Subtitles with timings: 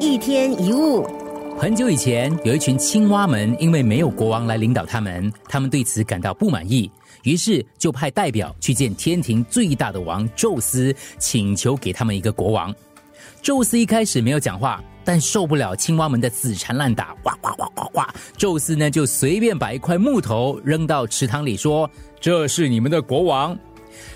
[0.00, 1.04] 一天一物，
[1.58, 6.88] 很久以前，有一群青蛙们，因为没有国王来领导他们，他们对此感到不满意，
[7.24, 12.72] 于是就派代表去见天庭最大的王宙斯，请求给他们一个国王。
[13.42, 21.90] 宙斯一开始没有讲话，但受不了青蛙们的死缠烂打，哇哇哇哇哇，宙斯呢就随便把一块木头扔到池塘里，说
[22.20, 23.58] ：“这是你们的国王。”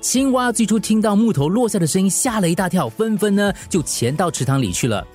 [0.00, 5.06] 青蛙最初听到木头落下的声音，吓了一大跳，纷纷呢就潜到池塘里去了。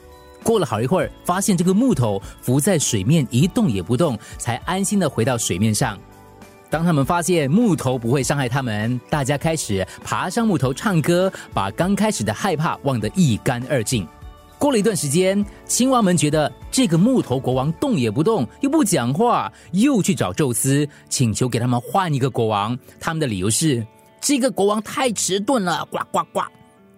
[0.44, 5.98] 过了好一会儿，发现这个木头浮在水面一动也不动，才安心的回到水面上。
[6.70, 14.08] 当他们发现木头不会伤害他们，大家开始爬上木头唱歌，把刚开始的害怕忘得一干二净。
[14.58, 22.78] 过了一段时间，青蛙们觉得这个木头国王动也不动，又不讲话，又去找宙斯，请求给他们换一个国王。
[23.00, 23.86] 他们的理由是
[24.20, 26.42] 这个国王太迟钝了，呱呱呱。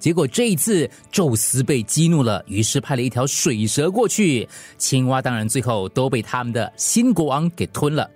[0.05, 4.47] 结果这一次，宙斯被激怒了，于是派了一条水蛇过去。
[4.77, 8.07] 青蛙当然最后都被他们的新国王给吞了。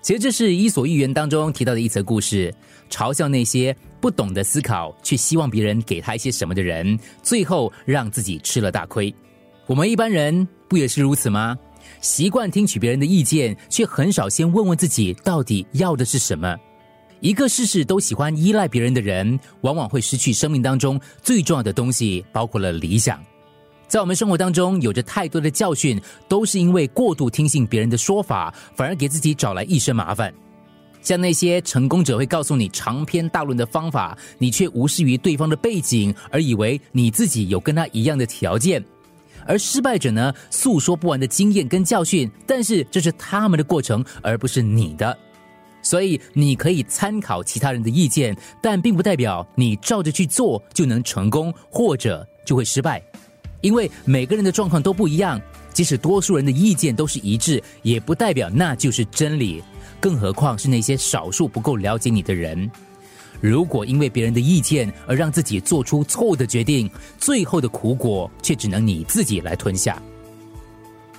[0.00, 2.50] 其实这是《伊索寓言》当中提到的一则故事，
[2.88, 9.14] 嘲笑那些不懂得思考却希望别人给他一些什么的人，最后让自己吃了大亏。
[9.66, 11.54] 我们一般人不也是如此吗？
[12.00, 16.56] 习惯听取别人的意见，却很少先问问自己到底要的是什么。
[17.24, 23.18] 一个事事都喜欢依赖别人的人，往往会失去生命当中最重要的东西，包括了理想。
[23.88, 30.30] 在我们生活当中，有着太多的教训，都是因为过度听信别人的说法，反而给自己找来一身麻烦。
[31.00, 38.82] 像那些成功者会告诉你长篇大论的方法，你却无视于对方的背景，而以为你自己有跟他一样的条件；
[39.46, 45.16] 而失败者呢，诉说不完的经验跟教训，但是这是他们的过程，而不是你的。
[45.84, 53.00] 所以你可以参考其他人的意见，但并不代表你照着去做就能成功，或者就会失败。
[53.60, 55.40] 因为每个人的状况都不一样，
[55.72, 59.62] 即使多数人的意见都是一致，也不代表那就是真理。
[60.00, 62.70] 更何况是那些少数不够了解你的人。
[63.40, 70.02] 如果因为别人的意见而让自己做出错误的决定，最后的苦果却只能你自己来吞下。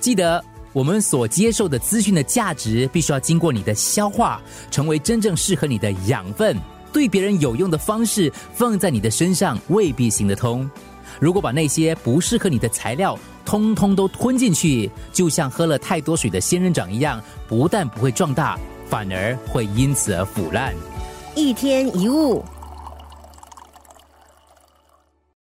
[0.00, 0.44] 记得。
[0.76, 4.38] 我们所接受的资讯的价值，必须要经过你的消化，
[4.70, 6.54] 成为真正适合你的养分。
[6.92, 10.70] 对别人有用的方式放在你的身上，未必行得通。
[11.18, 20.74] 如果把那些不适合你的材料通通都吞进去，就像喝了太多水的仙人掌一样，不但不会壮大，反而会因此而腐烂。
[21.34, 22.44] 一天一物。